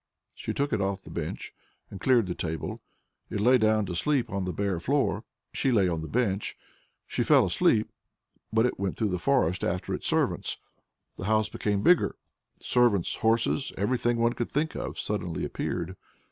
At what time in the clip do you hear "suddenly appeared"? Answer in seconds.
14.97-15.95